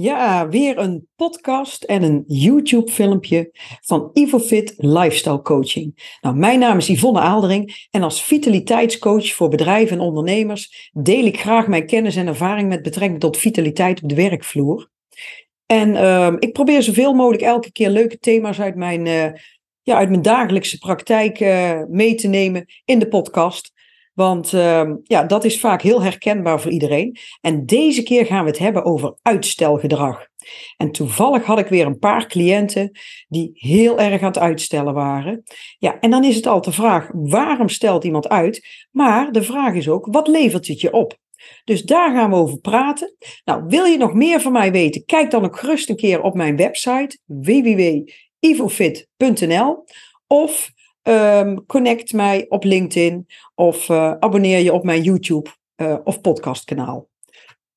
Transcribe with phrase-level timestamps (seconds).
[0.00, 6.16] Ja, weer een podcast en een YouTube-filmpje van IvoFit Lifestyle Coaching.
[6.20, 11.40] Nou, mijn naam is Yvonne Aaldering en als vitaliteitscoach voor bedrijven en ondernemers deel ik
[11.40, 14.90] graag mijn kennis en ervaring met betrekking tot vitaliteit op de werkvloer.
[15.66, 19.32] En uh, ik probeer zoveel mogelijk elke keer leuke thema's uit mijn, uh,
[19.82, 23.72] ja, uit mijn dagelijkse praktijk uh, mee te nemen in de podcast.
[24.20, 27.16] Want uh, ja, dat is vaak heel herkenbaar voor iedereen.
[27.40, 30.26] En deze keer gaan we het hebben over uitstelgedrag.
[30.76, 35.42] En toevallig had ik weer een paar cliënten die heel erg aan het uitstellen waren.
[35.78, 38.86] Ja, en dan is het al de vraag: waarom stelt iemand uit?
[38.90, 41.16] Maar de vraag is ook: wat levert het je op?
[41.64, 43.16] Dus daar gaan we over praten.
[43.44, 45.04] Nou, wil je nog meer van mij weten?
[45.04, 49.84] Kijk dan ook gerust een keer op mijn website www.ivofit.nl
[50.26, 50.70] of
[51.02, 57.08] um, connect mij op LinkedIn of uh, abonneer je op mijn YouTube uh, of podcastkanaal.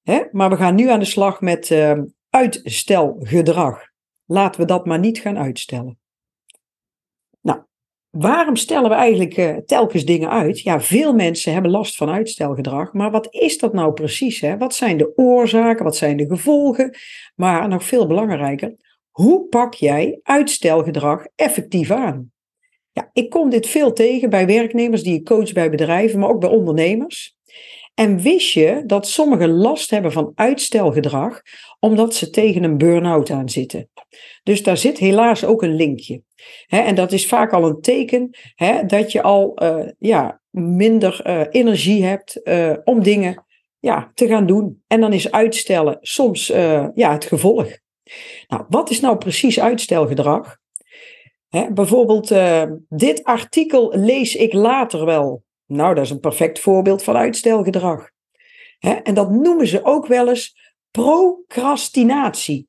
[0.01, 0.23] Hè?
[0.31, 1.99] Maar we gaan nu aan de slag met uh,
[2.29, 3.91] uitstelgedrag.
[4.25, 5.99] Laten we dat maar niet gaan uitstellen.
[7.41, 7.61] Nou,
[8.09, 10.59] waarom stellen we eigenlijk uh, telkens dingen uit?
[10.59, 14.39] Ja, veel mensen hebben last van uitstelgedrag, maar wat is dat nou precies?
[14.39, 14.57] Hè?
[14.57, 15.83] Wat zijn de oorzaken?
[15.83, 16.97] Wat zijn de gevolgen?
[17.35, 18.75] Maar nog veel belangrijker,
[19.11, 22.32] hoe pak jij uitstelgedrag effectief aan?
[22.93, 26.39] Ja, ik kom dit veel tegen bij werknemers die ik coach bij bedrijven, maar ook
[26.39, 27.35] bij ondernemers.
[27.93, 31.41] En wist je dat sommigen last hebben van uitstelgedrag
[31.79, 33.89] omdat ze tegen een burn-out aan zitten?
[34.43, 36.21] Dus daar zit helaas ook een linkje.
[36.67, 38.29] en dat is vaak al een teken
[38.87, 43.45] dat je al uh, ja, minder uh, energie hebt uh, om dingen
[43.79, 44.83] ja, te gaan doen.
[44.87, 46.47] En dan is uitstellen soms
[46.95, 47.67] ja, het gevolg.
[48.47, 50.61] Nou, wat is nou precies uitstelgedrag?
[51.73, 55.43] Bijvoorbeeld, uh, dit artikel lees ik later wel.
[55.65, 58.11] Nou, dat is een perfect voorbeeld van uitstelgedrag.
[58.79, 60.55] en dat noemen ze ook wel eens
[60.91, 62.67] procrastinatie.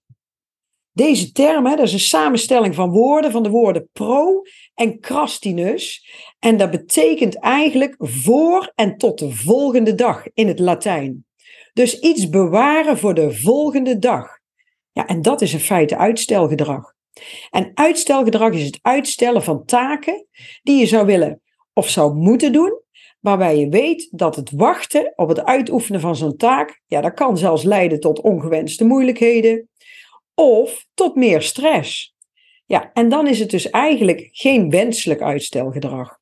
[0.92, 4.42] Deze term, dat is een samenstelling van woorden, van de woorden pro
[4.74, 6.08] en crastinus.
[6.38, 11.26] En dat betekent eigenlijk voor en tot de volgende dag in het Latijn.
[11.72, 14.38] Dus iets bewaren voor de volgende dag.
[14.92, 16.93] Ja, en dat is in feite uitstelgedrag.
[17.50, 20.26] En uitstelgedrag is het uitstellen van taken
[20.62, 21.42] die je zou willen
[21.72, 22.82] of zou moeten doen,
[23.20, 27.38] waarbij je weet dat het wachten op het uitoefenen van zo'n taak, ja, dat kan
[27.38, 29.68] zelfs leiden tot ongewenste moeilijkheden
[30.34, 32.14] of tot meer stress.
[32.66, 36.18] Ja, en dan is het dus eigenlijk geen wenselijk uitstelgedrag.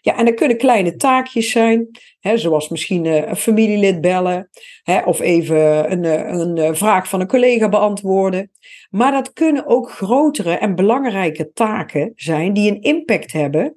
[0.00, 1.88] Ja, en dat kunnen kleine taakjes zijn,
[2.20, 4.50] hè, zoals misschien eh, een familielid bellen,
[4.82, 8.50] hè, of even een, eh, een, eh, vraag van een collega beantwoorden.
[8.90, 13.76] Maar dat kunnen ook grotere en belangrijke taken zijn die een impact hebben.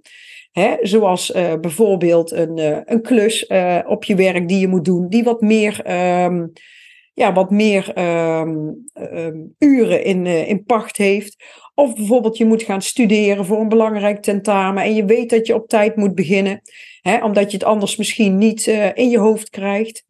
[0.51, 1.31] Hè, zoals
[1.61, 3.47] bijvoorbeeld een, een klus
[3.85, 5.91] op je werk die je moet doen, die wat meer,
[6.23, 6.51] um,
[7.13, 11.43] ja, wat meer um, um, uren in, in pacht heeft.
[11.75, 15.55] Of bijvoorbeeld je moet gaan studeren voor een belangrijk tentamen en je weet dat je
[15.55, 16.61] op tijd moet beginnen,
[17.01, 20.05] hè, omdat je het anders misschien niet in je hoofd krijgt.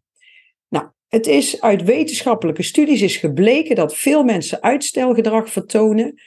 [1.14, 6.22] Het is uit wetenschappelijke studies is gebleken dat veel mensen uitstelgedrag vertonen,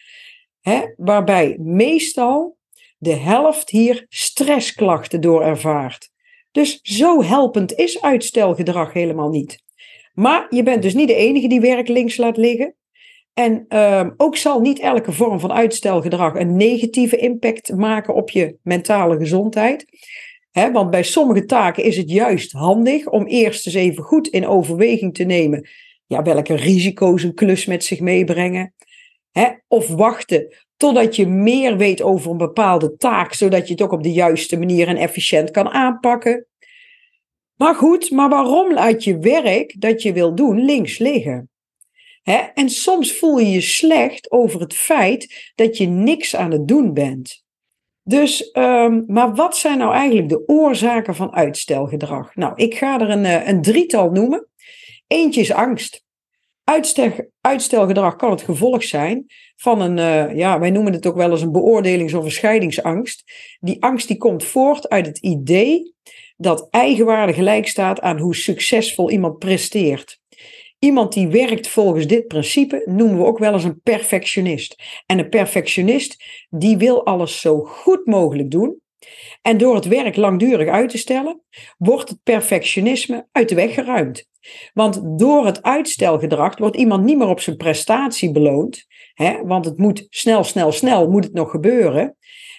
[0.61, 2.57] hè, waarbij meestal
[2.99, 6.11] de helft hier stressklachten door ervaart.
[6.53, 9.63] Dus zo helpend is uitstelgedrag helemaal niet.
[10.17, 12.75] Maar je bent dus niet de enige die werk links laat liggen.
[13.35, 18.57] En uh, ook zal niet elke vorm van uitstelgedrag een negatieve impact maken op je
[18.63, 19.87] mentale gezondheid
[20.73, 25.15] want bij sommige taken is het juist handig om eerst eens even goed in overweging
[25.15, 25.69] te nemen
[26.07, 28.75] ja, welke risico's een klus met zich meebrengen.
[29.69, 34.03] of wachten totdat je meer weet over een bepaalde taak, zodat je het ook op
[34.03, 36.47] de juiste manier en efficiënt kan aanpakken.
[37.57, 41.51] Maar goed, maar waarom laat je werk dat je wil doen links liggen?
[42.55, 46.95] en soms voel je je slecht over het feit dat je niks aan het doen
[46.95, 47.45] bent.
[48.03, 52.35] Dus, um, maar wat zijn nou eigenlijk de oorzaken van uitstelgedrag?
[52.35, 54.49] Nou, ik ga er een, eh, een drietal noemen.
[55.07, 56.05] Eentje is angst.
[56.65, 59.27] Uitstel, uitstelgedrag kan het gevolg zijn
[59.57, 63.33] van een, uh, ja, wij noemen het ook wel eens een beoordelings- of scheidingsangst.
[63.61, 65.95] Die angst die komt voort uit het idee
[66.37, 70.21] dat eigenwaarde gelijk staat aan hoe succesvol iemand presteert.
[70.79, 74.83] Iemand die werkt volgens dit principe noemen we ook wel eens een perfectionist.
[75.07, 78.81] En een perfectionist die wil alles zo goed mogelijk doen.
[79.43, 81.41] En door het werk langdurig uit te stellen,
[81.79, 84.29] wordt het perfectionisme uit de weg geruimd.
[84.75, 88.87] Want door het uitstelgedrag wordt iemand niet meer op zijn prestatie beloond.
[89.15, 92.17] Hè, want het moet snel, snel, snel moet het nog gebeuren.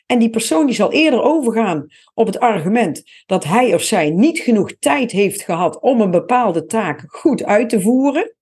[0.07, 4.39] En die persoon die zal eerder overgaan op het argument dat hij of zij niet
[4.39, 8.36] genoeg tijd heeft gehad om een bepaalde taak goed uit te voeren.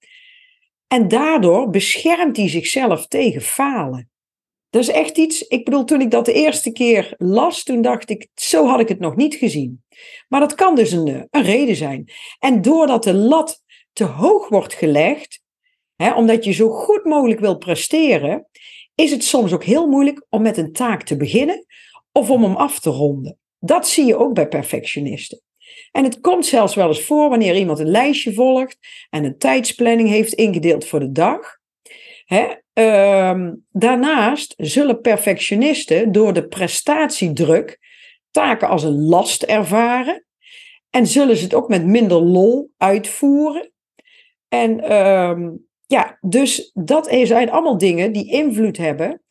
[0.88, 4.10] En daardoor beschermt hij zichzelf tegen falen.
[4.70, 8.10] Dat is echt iets, ik bedoel, toen ik dat de eerste keer las, toen dacht
[8.10, 9.84] ik, zo had ik het nog niet gezien.
[10.28, 12.12] Maar dat kan dus een, een reden zijn.
[12.40, 13.64] En doordat de lat
[13.94, 15.42] te hoog wordt gelegd,
[15.96, 18.48] hè, omdat je zo goed mogelijk wil presteren,
[18.96, 21.66] is het soms ook heel moeilijk om met een taak te beginnen
[22.12, 23.38] of om hem af te ronden.
[23.60, 25.42] Dat zie je ook bij perfectionisten.
[25.92, 28.78] En het komt zelfs wel eens voor wanneer iemand een lijstje volgt
[29.10, 31.58] en een tijdsplanning heeft ingedeeld voor de dag.
[32.26, 37.80] Hè, ehm, daarnaast zullen perfectionisten door de prestatiedruk
[38.32, 40.26] taken als een last ervaren
[40.90, 43.72] en zullen ze het ook met minder lol uitvoeren.
[44.48, 45.52] En ehm,
[45.88, 49.22] ja, dus dat zijn allemaal dingen die invloed hebben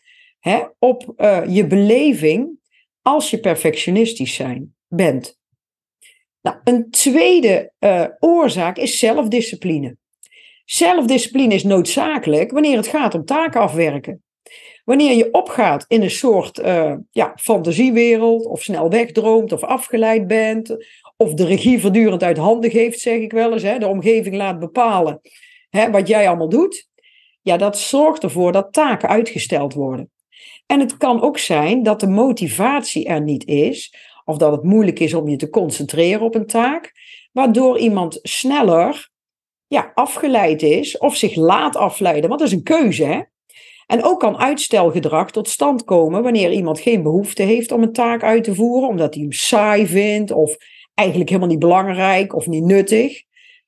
[0.40, 2.58] hè, op uh, je beleving
[3.02, 5.38] als je perfectionistisch zijn, bent.
[6.42, 9.96] Nou, een tweede uh, oorzaak is zelfdiscipline.
[10.64, 14.22] Zelfdiscipline is noodzakelijk wanneer het gaat om taken afwerken.
[14.84, 20.76] Wanneer je opgaat in een soort uh, ja, fantasiewereld, of snel wegdroomt, of afgeleid bent,
[21.16, 24.58] of de regie voortdurend uit handen geeft, zeg ik wel eens, hè, de omgeving laat
[24.58, 25.20] bepalen
[25.76, 26.88] hè, wat jij allemaal doet,
[27.42, 30.10] ja, dat zorgt ervoor dat taken uitgesteld worden.
[30.66, 33.94] En het kan ook zijn dat de motivatie er niet is,
[34.24, 36.92] of dat het moeilijk is om je te concentreren op een taak,
[37.32, 39.10] waardoor iemand sneller
[39.66, 42.28] ja, afgeleid is of zich laat afleiden.
[42.28, 43.04] Want dat is een keuze.
[43.04, 43.20] Hè?
[43.86, 48.22] En ook kan uitstelgedrag tot stand komen wanneer iemand geen behoefte heeft om een taak
[48.22, 50.56] uit te voeren, omdat hij hem saai vindt of
[50.94, 53.22] eigenlijk helemaal niet belangrijk of niet nuttig.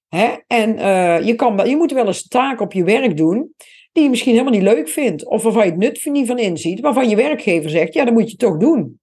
[0.08, 0.34] Hè?
[0.46, 3.54] En uh, je, kan, je moet wel eens taak op je werk doen
[3.92, 6.80] die je misschien helemaal niet leuk vindt, of waarvan je het nut niet van inziet,
[6.80, 9.00] waarvan je werkgever zegt, ja, dat moet je toch doen.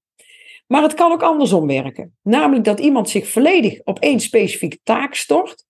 [0.68, 2.16] Maar het kan ook andersom werken.
[2.22, 5.66] Namelijk dat iemand zich volledig op één specifieke taak stort,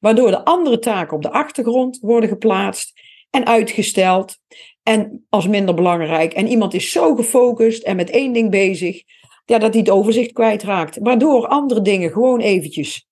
[0.00, 2.92] waardoor de andere taken op de achtergrond worden geplaatst
[3.30, 4.36] en uitgesteld
[4.82, 6.32] en als minder belangrijk.
[6.32, 9.02] En iemand is zo gefocust en met één ding bezig,
[9.44, 10.98] ja, dat hij het overzicht kwijtraakt.
[11.00, 13.06] Waardoor andere dingen gewoon eventjes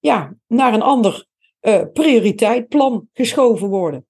[0.00, 1.26] ja, naar een ander
[1.60, 4.06] uh, prioriteitplan geschoven worden.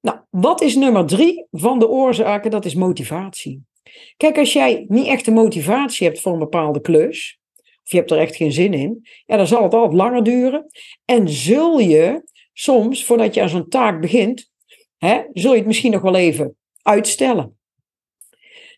[0.00, 2.50] Nou, wat is nummer drie van de oorzaken?
[2.50, 3.62] Dat is motivatie.
[4.16, 8.10] Kijk, als jij niet echt de motivatie hebt voor een bepaalde klus, of je hebt
[8.10, 10.66] er echt geen zin in, ja, dan zal het altijd langer duren.
[11.04, 14.50] En zul je soms, voordat je aan zo'n taak begint,
[14.96, 17.58] hè, zul je het misschien nog wel even uitstellen.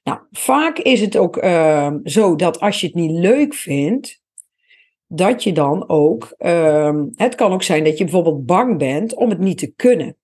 [0.02, 4.19] Nou, vaak is het ook uh, zo dat als je het niet leuk vindt,
[5.12, 9.30] dat je dan ook, uh, het kan ook zijn dat je bijvoorbeeld bang bent om
[9.30, 10.16] het niet te kunnen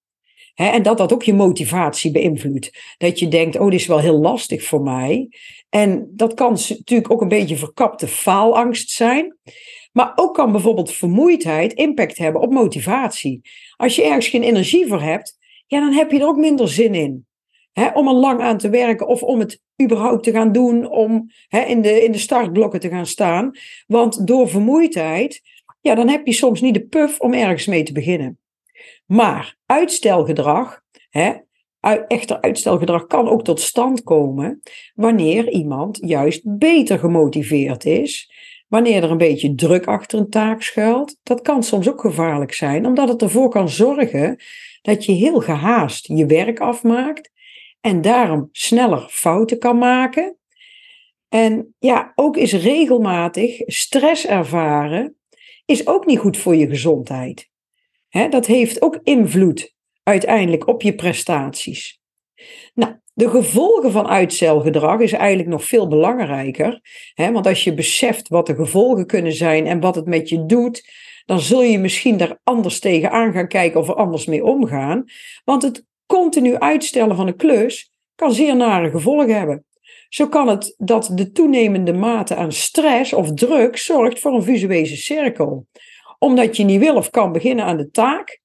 [0.56, 2.94] en dat dat ook je motivatie beïnvloedt.
[2.98, 5.28] Dat je denkt, oh, dit is wel heel lastig voor mij.
[5.68, 9.36] En dat kan natuurlijk ook een beetje verkapte faalangst zijn.
[9.92, 13.40] Maar ook kan bijvoorbeeld vermoeidheid impact hebben op motivatie.
[13.76, 16.94] Als je ergens geen energie voor hebt, ja, dan heb je er ook minder zin
[16.94, 17.26] in.
[17.94, 21.30] Om er lang aan te werken of om het überhaupt te gaan doen, om
[21.66, 23.50] in, de, in de startblokken te gaan staan.
[23.86, 25.40] Want door vermoeidheid,
[25.80, 28.38] ja, dan heb je soms niet de puff om ergens mee te beginnen.
[29.06, 30.80] Maar uitstelgedrag,
[32.08, 34.62] echter uitstelgedrag kan ook tot stand komen
[34.94, 38.34] wanneer iemand juist beter gemotiveerd is.
[38.68, 42.86] Wanneer er een beetje druk achter een taak schuilt, dat kan soms ook gevaarlijk zijn,
[42.86, 44.36] omdat het ervoor kan zorgen
[44.82, 47.30] dat je heel gehaast je werk afmaakt
[47.80, 50.36] en daarom sneller fouten kan maken.
[51.28, 55.16] En ja, ook is regelmatig stress ervaren,
[55.64, 57.50] is ook niet goed voor je gezondheid
[58.24, 62.00] dat heeft ook invloed uiteindelijk op je prestaties.
[62.74, 66.80] Nou, de gevolgen van uitstelgedrag is eigenlijk nog veel belangrijker.
[67.14, 70.46] Hè, want als je beseft wat de gevolgen kunnen zijn en wat het met je
[70.46, 70.90] doet,
[71.24, 75.04] dan zul je misschien daar anders tegenaan gaan kijken of er anders mee omgaan.
[75.44, 79.64] Want het continu uitstellen van een klus kan zeer nare gevolgen hebben.
[80.08, 84.96] Zo kan het dat de toenemende mate aan stress of druk zorgt voor een visuele
[84.96, 85.66] cirkel
[86.18, 88.40] omdat je niet wil of kan beginnen aan de taak,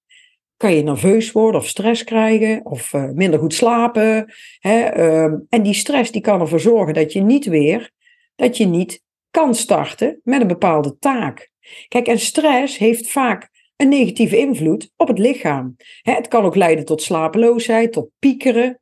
[0.57, 4.33] kan je nerveus worden of stress krijgen of uh, minder goed slapen.
[4.59, 7.91] Hè, uh, en die stress die kan ervoor zorgen dat je niet weer,
[8.35, 11.51] dat je niet kan starten met een bepaalde taak.
[11.87, 13.49] Kijk, en stress heeft vaak
[13.81, 15.75] een negatieve invloed op het lichaam.
[16.01, 18.81] Het kan ook leiden tot slapeloosheid, tot piekeren,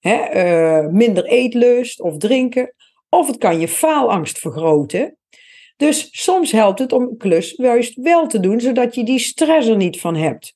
[0.00, 2.74] uh, minder eetlust of drinken.
[3.08, 5.18] Of het kan je faalangst vergroten.
[5.76, 9.68] Dus soms helpt het om een klus juist wel te doen, zodat je die stress
[9.68, 10.54] er niet van hebt.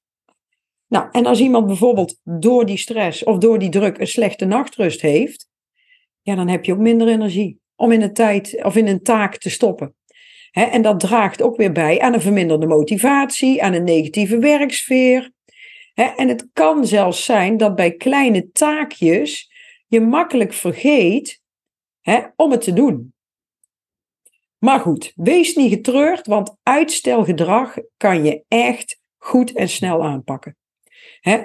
[0.86, 5.00] Nou, en als iemand bijvoorbeeld door die stress of door die druk een slechte nachtrust
[5.00, 5.48] heeft,
[6.22, 9.36] ja, dan heb je ook minder energie om in een tijd of in een taak
[9.36, 9.94] te stoppen.
[10.52, 15.32] En dat draagt ook weer bij aan een verminderde motivatie, aan een negatieve werksfeer.
[15.94, 19.50] en het kan zelfs zijn dat bij kleine taakjes
[19.86, 21.40] je makkelijk vergeet
[22.36, 23.14] om het te doen.
[24.58, 30.56] Maar goed, wees niet getreurd, want uitstelgedrag kan je echt goed en snel aanpakken.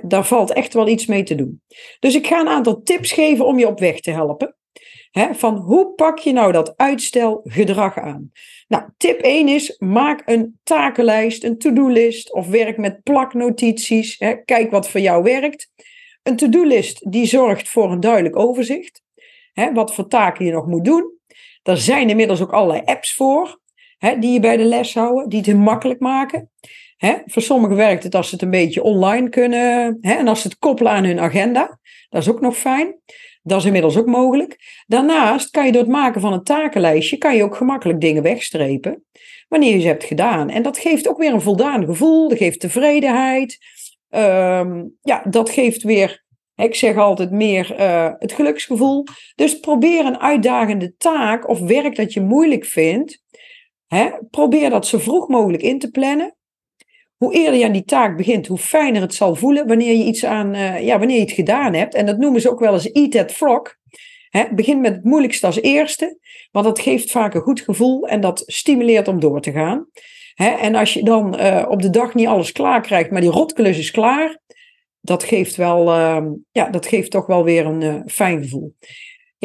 [0.01, 1.61] daar valt echt wel iets mee te doen.
[1.99, 4.55] Dus ik ga een aantal tips geven om je op weg te helpen.
[5.15, 8.31] Van hoe pak je nou dat uitstelgedrag aan?
[8.67, 14.17] Nou, tip 1 is: maak een takenlijst, een to-do-list of werk met plaknotities.
[14.45, 15.71] kijk wat voor jou werkt.
[16.23, 19.03] Een to-do-list die zorgt voor een duidelijk overzicht.
[19.73, 21.13] wat voor taken je nog moet doen.
[21.63, 23.59] Er zijn inmiddels ook allerlei apps voor,
[24.19, 26.51] die je bij de les houden, die het heel makkelijk maken.
[27.25, 29.97] Voor sommigen werkt het als ze het een beetje online kunnen.
[30.01, 31.79] En als ze het koppelen aan hun agenda.
[32.09, 32.95] Dat is ook nog fijn.
[33.47, 34.83] Dat is inmiddels ook mogelijk.
[34.87, 39.03] Daarnaast kan je door het maken van een takenlijstje, kan je ook gemakkelijk dingen wegstrepen.
[39.47, 40.49] Wanneer je ze hebt gedaan.
[40.49, 42.29] En dat geeft ook weer een voldaan gevoel.
[42.29, 43.57] Dat geeft tevredenheid.
[44.09, 46.23] Ehm, ja, dat geeft weer
[46.55, 49.03] ik zeg altijd meer uh, het geluksgevoel.
[49.35, 53.23] Dus probeer een uitdagende taak of werk dat je moeilijk vindt.
[53.87, 56.34] Hè, probeer dat zo vroeg mogelijk in te plannen.
[57.25, 60.25] Hoe eerder je aan die taak begint, hoe fijner het zal voelen wanneer je iets
[60.25, 61.93] aan, uh, ja, wanneer je het gedaan hebt.
[61.93, 63.75] En dat noemen ze ook wel eens eat that frog.
[64.55, 66.17] Begin met het moeilijkste als eerste,
[66.51, 69.87] want dat geeft vaak een goed gevoel en dat stimuleert om door te gaan.
[70.35, 73.77] En als je dan uh, op de dag niet alles klaar krijgt, maar die rotklus
[73.77, 74.39] is klaar,
[75.01, 78.75] dat geeft, wel, uh, ja, dat geeft toch wel weer een uh, fijn gevoel.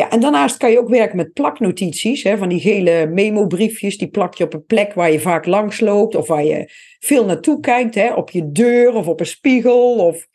[0.01, 3.99] Ja, en daarnaast kan je ook werken met plaknotities, hè, van die gele memo-briefjes.
[3.99, 7.25] Die plak je op een plek waar je vaak langs loopt of waar je veel
[7.25, 10.27] naartoe kijkt, hè, op je deur of op een spiegel of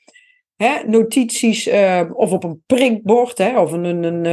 [0.55, 4.25] hè, notities uh, of op een printbord hè, of een, een,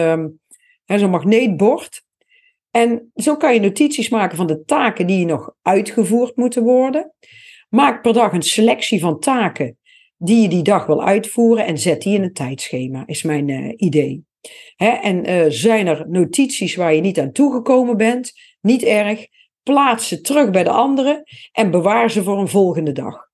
[0.87, 2.03] een zo'n magneetbord.
[2.71, 7.15] En zo kan je notities maken van de taken die nog uitgevoerd moeten worden.
[7.69, 9.79] Maak per dag een selectie van taken
[10.17, 13.73] die je die dag wil uitvoeren en zet die in een tijdschema, is mijn uh,
[13.77, 14.31] idee.
[14.77, 19.27] En uh, zijn er notities waar je niet aan toegekomen bent, niet erg,
[19.63, 21.23] plaats ze terug bij de anderen
[21.53, 23.31] en bewaar ze voor een volgende dag.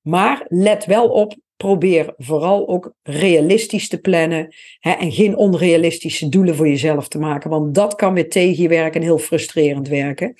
[0.00, 6.68] Maar let wel op, probeer vooral ook realistisch te plannen en geen onrealistische doelen voor
[6.68, 10.34] jezelf te maken, want dat kan weer tegen je werken en heel frustrerend werken.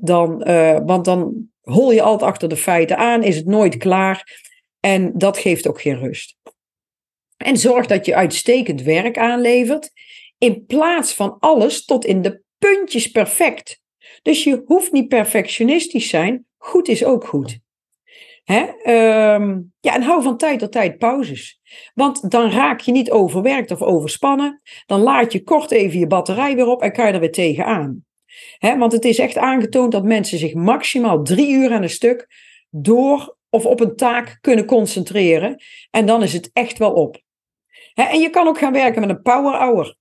[0.00, 4.40] Dan, uh, want dan hol je altijd achter de feiten aan, is het nooit klaar
[4.80, 6.36] en dat geeft ook geen rust.
[7.42, 9.90] En zorg dat je uitstekend werk aanlevert,
[10.38, 13.80] in plaats van alles tot in de puntjes perfect.
[14.22, 17.58] Dus je hoeft niet perfectionistisch zijn, goed is ook goed.
[18.44, 18.66] Hè?
[18.82, 21.60] Ehm, ja, en hou van tijd tot tijd pauzes.
[21.94, 24.60] Want dan raak je niet overwerkt of overspannen.
[24.86, 28.04] Dan laat je kort even je batterij weer op en kan je er weer tegenaan.
[28.58, 28.78] Hè?
[28.78, 32.26] Want het is echt aangetoond dat mensen zich maximaal drie uur aan een stuk
[32.70, 35.62] door of op een taak kunnen concentreren.
[35.90, 37.20] En dan is het echt wel op.
[37.94, 39.96] en je kan ook gaan werken met een power hour.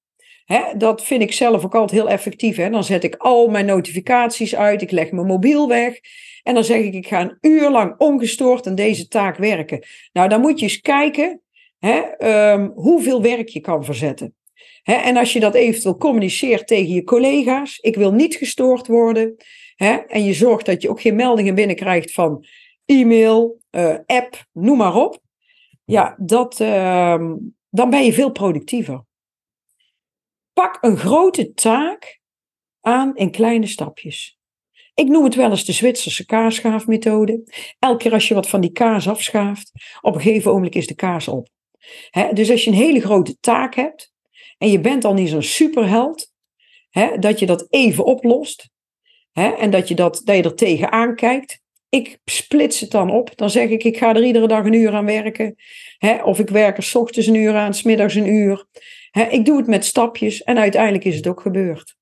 [0.78, 2.56] dat vind ik zelf ook altijd heel effectief.
[2.56, 6.00] Dan zet ik al mijn notificaties uit, ik leg mijn mobiel weg.
[6.44, 9.86] En dan zeg ik, ik ga een uur lang ongestoord aan deze taak werken.
[10.14, 11.42] Nou, dan moet je eens kijken
[11.80, 14.36] ehm, hoeveel werk je kan verzetten.
[14.84, 19.36] en als je dat eventueel communiceert tegen je collega's, ik wil niet gestoord worden.
[20.08, 22.46] en je zorgt dat je ook geen meldingen binnenkrijgt van
[22.86, 25.20] e-mail, uh, app, noem maar op.
[25.86, 27.24] Ja, dat, uh,
[27.72, 29.06] dan ben je veel productiever.
[30.54, 32.22] Pak een grote taak
[32.82, 34.40] aan in kleine stapjes.
[34.94, 37.44] Ik noem het wel eens de Zwitserse kaarschaafmethode.
[37.80, 40.96] Elke keer als je wat van die kaas afschaaft, op een gegeven moment is de
[40.96, 41.50] kaas op.
[42.34, 44.14] dus als je een hele grote taak hebt
[44.58, 46.32] en je bent al niet zo'n superheld,
[47.20, 48.70] dat je dat even oplost
[49.34, 51.61] en dat je, dat, dat je er tegenaan kijkt
[51.92, 53.38] ik splits het dan op.
[53.38, 55.56] Dan zeg ik, ik ga er iedere dag een uur aan werken.
[55.98, 56.24] Hè?
[56.24, 58.66] Of ik werk er s ochtends een uur aan, s middags een uur.
[59.12, 59.24] Hè?
[59.24, 61.96] Ik doe het met stapjes en uiteindelijk is het ook gebeurd.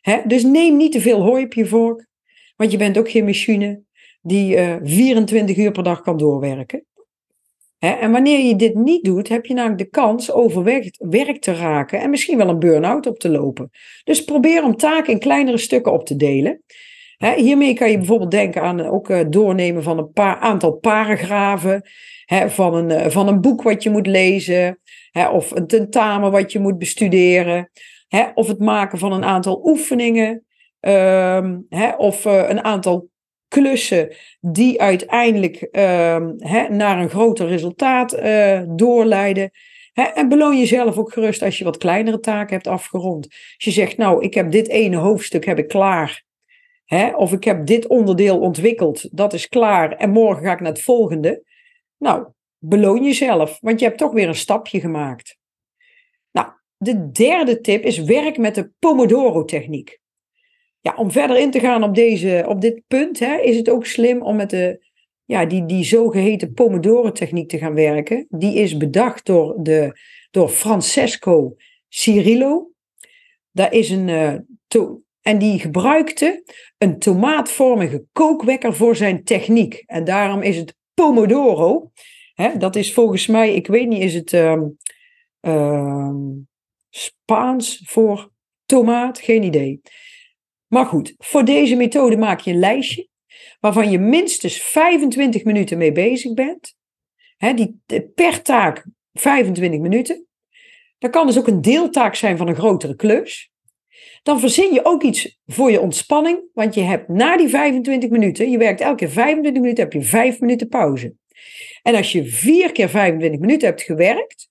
[0.00, 0.20] Hè?
[0.26, 2.06] Dus neem niet te veel hooi op je vork.
[2.56, 3.82] Want je bent ook geen machine
[4.20, 6.86] die uh, eh, 24 uur per dag kan doorwerken.
[7.78, 12.00] En wanneer je dit niet doet, heb je namelijk de kans overwerkt werk te raken
[12.00, 13.70] en misschien wel een burn-out op te lopen.
[14.04, 16.62] Dus probeer om taken in kleinere stukken op te delen
[17.30, 21.82] hiermee kan je bijvoorbeeld denken aan ook uh, doornemen van een paar aantal paragrafen.
[22.46, 24.80] van, een, uh, van een boek wat je moet lezen.
[25.32, 27.70] of een tentamen wat je moet bestuderen.
[28.34, 30.44] of het maken van een aantal oefeningen.
[30.80, 31.58] Ehm,
[31.96, 33.08] of een aantal
[33.48, 36.32] klussen die uiteindelijk ehm,
[36.68, 38.22] naar een groter resultaat
[38.78, 39.50] doorleiden.
[39.92, 43.26] en beloon jezelf ook gerust als je wat kleinere taken hebt afgerond.
[43.26, 46.30] Als je zegt, nou, ik heb dit ene hoofdstuk heb ik klaar.
[46.94, 47.16] Hè?
[47.16, 50.82] Of ik heb dit onderdeel ontwikkeld, dat is klaar en morgen ga ik naar het
[50.82, 51.44] volgende.
[51.98, 52.26] Nou,
[52.58, 55.36] beloon jezelf, want je hebt toch weer een stapje gemaakt.
[56.32, 60.00] Nou, de derde tip is werk met de Pomodoro-techniek.
[60.80, 63.86] Ja, om verder in te gaan op, deze, op dit punt, hè, is het ook
[63.86, 64.86] slim om met de,
[65.24, 68.26] ja, die, die zogeheten Pomodoro-techniek te gaan werken.
[68.28, 69.98] Die is bedacht door, de,
[70.30, 71.56] door Francesco
[71.88, 72.70] Cirillo.
[73.50, 74.34] Daar is een, uh,
[75.22, 76.44] en die gebruikte
[76.78, 79.82] een tomaatvormige kookwekker voor zijn techniek.
[79.86, 81.90] En daarom is het Pomodoro.
[82.34, 84.32] Hè, dat is volgens mij, ik weet niet, is het
[85.40, 86.48] um,
[86.90, 88.30] Spaans voor
[88.64, 89.20] tomaat?
[89.20, 89.80] Geen idee.
[90.66, 93.08] Maar goed, voor deze methode maak je een lijstje
[93.60, 96.76] waarvan je minstens 25 minuten mee bezig bent.
[97.36, 97.80] Hè, die,
[98.14, 100.26] per taak 25 minuten.
[100.98, 103.51] Dat kan dus ook een deeltaak zijn van een grotere klus.
[104.22, 108.50] Dan verzin je ook iets voor je ontspanning, want je hebt na die 25 minuten,
[108.50, 111.14] je werkt elke keer 25 minuten, heb je 5 minuten pauze.
[111.82, 114.50] En als je vier keer 25 minuten hebt gewerkt,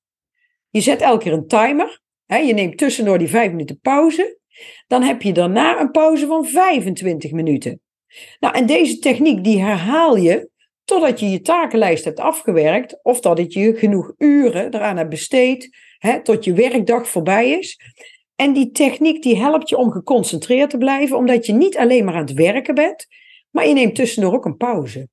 [0.69, 4.39] je zet elke keer een timer, hè, je neemt tussendoor die 5 minuten pauze,
[4.87, 7.81] dan heb je daarna een pauze van 25 minuten.
[8.39, 10.49] Nou, en deze techniek die herhaal je
[10.83, 16.21] totdat je je takenlijst hebt afgewerkt of dat je genoeg uren eraan hebt besteed, hè,
[16.21, 17.79] tot je werkdag voorbij is.
[18.41, 22.13] En die techniek die helpt je om geconcentreerd te blijven, omdat je niet alleen maar
[22.13, 23.07] aan het werken bent,
[23.49, 25.09] maar je neemt tussendoor ook een pauze.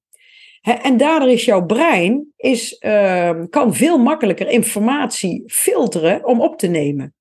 [0.60, 6.66] En daardoor is jouw brein is, uh, kan veel makkelijker informatie filteren om op te
[6.66, 7.14] nemen.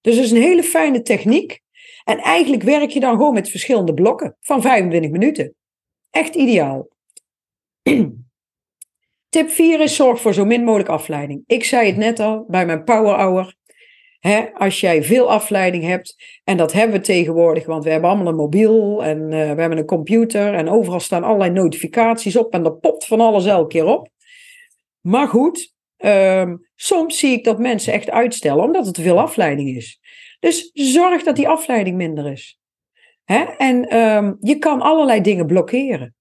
[0.00, 1.60] Dus dat is een hele fijne techniek.
[2.04, 5.54] En eigenlijk werk je dan gewoon met verschillende blokken van 25 minuten.
[6.10, 6.88] Echt ideaal.
[9.28, 11.42] Tip 4 is zorg voor zo min mogelijk afleiding.
[11.46, 13.54] Ik zei het net al bij mijn Power Hour
[14.54, 18.36] als jij veel afleiding hebt, en dat hebben we tegenwoordig, want we hebben allemaal een
[18.36, 22.76] mobiel en uh, we hebben een computer en overal staan allerlei notificaties op en er
[22.76, 24.08] popt van alles elke keer op.
[25.00, 29.76] Maar goed, um, soms zie ik dat mensen echt uitstellen omdat er te veel afleiding
[29.76, 30.00] is.
[30.40, 32.60] Dus zorg dat die afleiding minder is.
[33.24, 36.14] En um, je kan allerlei dingen blokkeren.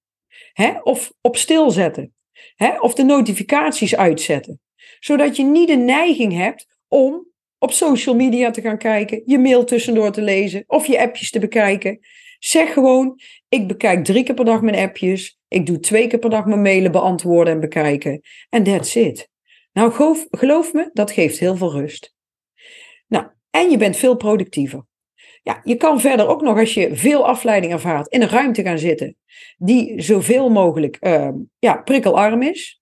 [0.83, 2.13] Of op stil zetten.
[2.55, 2.79] Hè?
[2.79, 4.61] Of de notificaties uitzetten.
[4.99, 7.30] Zodat je niet de neiging hebt om
[7.61, 11.39] op social media te gaan kijken, je mail tussendoor te lezen of je appjes te
[11.39, 11.99] bekijken.
[12.39, 13.19] Zeg gewoon,
[13.49, 15.39] ik bekijk drie keer per dag mijn appjes.
[15.47, 18.21] Ik doe twee keer per dag mijn mailen beantwoorden en bekijken.
[18.49, 19.29] En that's it.
[19.73, 19.91] Nou,
[20.31, 22.15] geloof, me, dat geeft heel veel rust.
[23.07, 24.85] Nou, en je bent veel productiever.
[25.43, 28.79] Ja, je kan verder ook nog, als je veel afleiding ervaart, in een ruimte gaan
[28.79, 29.17] zitten
[29.57, 32.81] die zoveel mogelijk uh, ja, prikkelarm is.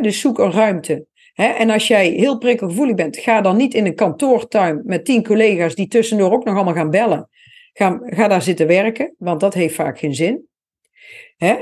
[0.00, 3.94] dus zoek een ruimte en als jij heel prikkelgevoelig bent, ga dan niet in een
[3.94, 7.28] kantoortuin met tien collega's die tussendoor ook nog allemaal gaan bellen.
[7.72, 10.48] Ga, ga daar zitten werken, want dat heeft vaak geen zin.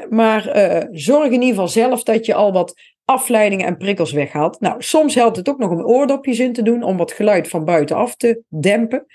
[0.09, 4.61] maar uh, zorg in ieder geval zelf dat je al wat afleidingen en prikkels weghaalt.
[4.61, 7.65] Nou, soms helpt het ook nog om oordopjes in te doen, om wat geluid van
[7.65, 9.07] buitenaf te dempen.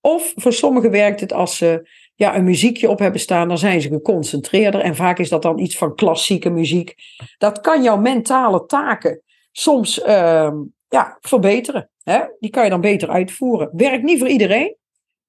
[0.00, 3.80] Of voor sommigen werkt het als ze ja, een muziekje op hebben staan, dan zijn
[3.80, 4.80] ze geconcentreerder.
[4.80, 6.94] En vaak is dat dan iets van klassieke muziek.
[7.38, 10.52] Dat kan jouw mentale taken soms uh,
[10.88, 11.90] ja, verbeteren.
[12.02, 12.20] Hè?
[12.38, 13.70] Die kan je dan beter uitvoeren.
[13.72, 14.76] Werkt niet voor iedereen.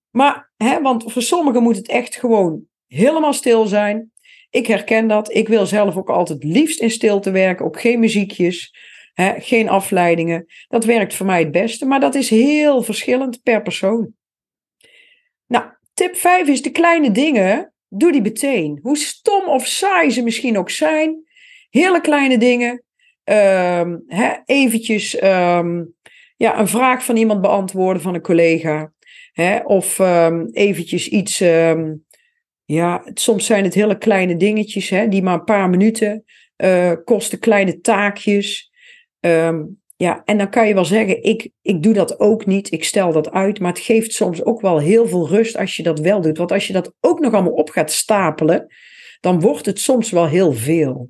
[0.10, 4.12] Maar, hè, want voor sommigen moet het echt gewoon helemaal stil zijn.
[4.50, 5.34] Ik herken dat.
[5.34, 7.66] Ik wil zelf ook altijd liefst in stilte werken.
[7.66, 8.76] Ook geen muziekjes.
[9.38, 10.46] Geen afleidingen.
[10.68, 11.86] Dat werkt voor mij het beste.
[11.86, 14.14] Maar dat is heel verschillend per persoon.
[15.98, 17.74] Tip 5 is de kleine dingen.
[17.88, 18.80] Doe die meteen.
[18.82, 21.24] Hoe stom of saai ze misschien ook zijn.
[21.70, 22.84] Hele kleine dingen
[23.24, 24.04] um,
[24.46, 25.94] eventjes um,
[26.36, 28.92] ja, een vraag van iemand beantwoorden van een collega.
[29.64, 31.38] Of um, eventjes iets.
[32.66, 36.24] ja, soms zijn het hele kleine dingetjes hè, die maar een paar minuten
[36.58, 38.72] uh, kosten, kleine taakjes.
[39.98, 43.12] Ja, en dan kan je wel zeggen, ik, ik doe dat ook niet, ik stel
[43.12, 46.22] dat uit, maar het geeft soms ook wel heel veel rust als je dat wel
[46.22, 46.38] doet.
[46.38, 48.68] Want als je dat ook nog allemaal op gaat stapelen,
[49.20, 51.10] dan wordt het soms wel heel veel.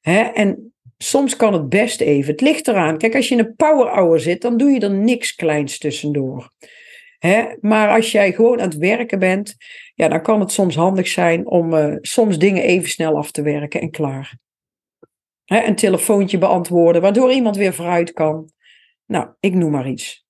[0.00, 0.20] Hè?
[0.20, 2.30] En soms kan het best even.
[2.30, 2.98] Het ligt eraan.
[2.98, 6.50] Kijk, als je in een power hour zit, dan doe je er niks kleins tussendoor.
[7.18, 7.44] Hè?
[7.60, 9.56] Maar als jij gewoon aan het werken bent,
[9.94, 13.42] ja, dan kan het soms handig zijn om uh, soms dingen even snel af te
[13.42, 14.40] werken en klaar.
[15.44, 15.66] Hè?
[15.66, 18.50] Een telefoontje beantwoorden, waardoor iemand weer vooruit kan.
[19.06, 20.26] Nou, ik noem maar iets.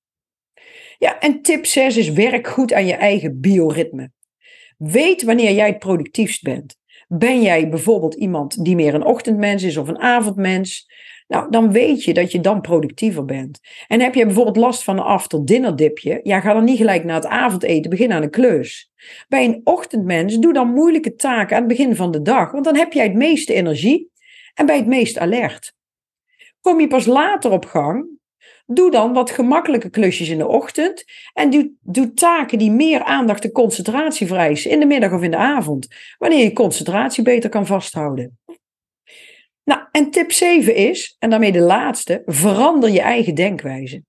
[0.98, 4.10] Ja, en tip 6 is werk goed aan je eigen bioritme.
[4.76, 6.76] Weet wanneer jij het productiefst bent.
[7.08, 10.90] Ben jij bijvoorbeeld iemand die meer een ochtendmens is of een avondmens?
[11.26, 13.60] Nou, dan weet je dat je dan productiever bent.
[13.88, 16.20] En heb je bijvoorbeeld last van een after-dinner dipje?
[16.22, 18.90] Ja, ga dan niet gelijk na het avondeten beginnen aan een klus.
[19.28, 22.76] Bij een ochtendmens doe dan moeilijke taken aan het begin van de dag, want dan
[22.76, 24.11] heb jij het meeste energie.
[24.54, 25.74] En bij het meest alert.
[26.60, 28.08] Kom je pas later op gang,
[28.66, 33.44] doe dan wat gemakkelijke klusjes in de ochtend en doe, doe taken die meer aandacht
[33.44, 35.88] en concentratie vereisen in de middag of in de avond,
[36.18, 38.38] wanneer je concentratie beter kan vasthouden.
[39.64, 44.02] Nou, en tip 7 is, en daarmee de laatste, verander je eigen denkwijze.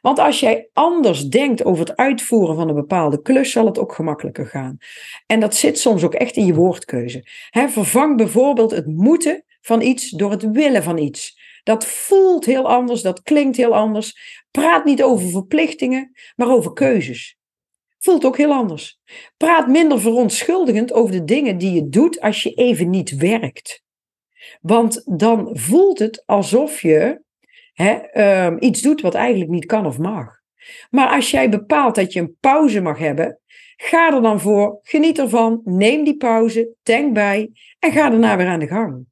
[0.00, 3.94] Want als jij anders denkt over het uitvoeren van een bepaalde klus, zal het ook
[3.94, 4.76] gemakkelijker gaan.
[5.26, 7.26] En dat zit soms ook echt in je woordkeuze.
[7.50, 11.40] vervang bijvoorbeeld het moeten van iets door het willen van iets.
[11.62, 14.40] Dat voelt heel anders, dat klinkt heel anders.
[14.50, 17.36] Praat niet over verplichtingen, maar over keuzes.
[17.98, 19.00] Voelt ook heel anders.
[19.36, 23.82] Praat minder verontschuldigend over de dingen die je doet als je even niet werkt.
[24.60, 27.22] Want dan voelt het alsof je
[27.72, 30.40] hè, um, iets doet wat eigenlijk niet kan of mag.
[30.90, 33.38] Maar als jij bepaalt dat je een pauze mag hebben,
[33.76, 38.46] ga er dan voor, geniet ervan, neem die pauze, denk bij en ga daarna weer
[38.46, 39.06] aan de gang.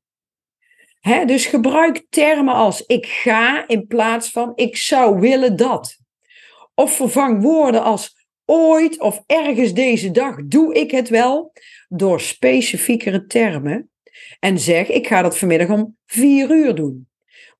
[1.27, 5.99] Dus gebruik termen als ik ga in plaats van ik zou willen dat.
[6.75, 11.53] Of vervang woorden als ooit of ergens deze dag doe ik het wel
[11.89, 13.91] door specifiekere termen.
[14.39, 17.09] En zeg ik ga dat vanmiddag om vier uur doen.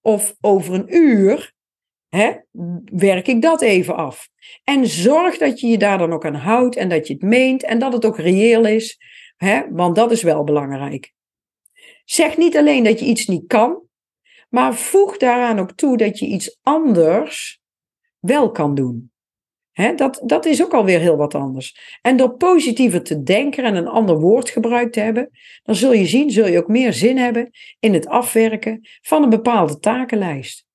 [0.01, 1.53] Of over een uur
[2.85, 4.29] werk ik dat even af.
[4.65, 7.65] En zorg dat je je daar dan ook aan houdt en dat je het meent
[7.65, 8.99] en dat het ook reëel is.
[9.71, 11.13] Want dat is wel belangrijk.
[12.11, 13.83] Zeg niet alleen dat je iets niet kan,
[14.49, 17.61] maar voeg daaraan ook toe dat je iets anders
[18.19, 19.13] wel kan doen.
[19.97, 21.99] dat, dat is ook alweer heel wat anders.
[22.03, 25.31] En door positiever te denken en een ander woord gebruikt te hebben,
[25.63, 29.31] dan zul je zien, zul je ook meer zin hebben in het afwerken van een
[29.31, 30.67] bepaalde takenlijst.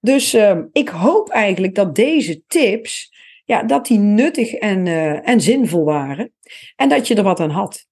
[0.00, 3.12] Dus uh, ik hoop eigenlijk dat deze tips,
[3.44, 6.32] ja, dat die nuttig en, uh, en zinvol waren
[6.76, 7.88] en dat je er wat aan had.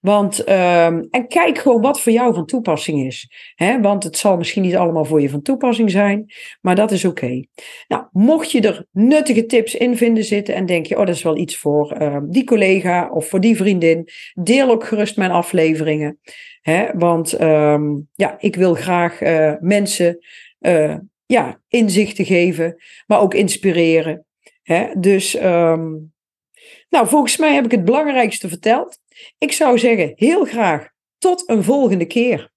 [0.00, 3.30] Want, um, en kijk gewoon wat voor jou van toepassing is.
[3.54, 3.80] Hè?
[3.80, 7.44] Want het zal misschien niet allemaal voor je van toepassing zijn, maar dat is oké.
[7.88, 11.22] Nou, mocht je er nuttige tips in vinden zitten en denk je, oh, dat is
[11.22, 16.18] wel iets voor uh, die collega of voor die vriendin, deel ook gerust mijn afleveringen.
[16.60, 16.86] Hè?
[16.94, 20.18] Want um, ja, ik wil graag uh, mensen
[20.60, 24.26] uh, ja, inzichten geven, maar ook inspireren.
[24.62, 24.86] Hè?
[24.98, 25.34] Dus,
[26.88, 28.98] nou, volgens mij heb ik het belangrijkste verteld.
[29.38, 32.51] Ik zou zeggen, heel graag tot een volgende keer.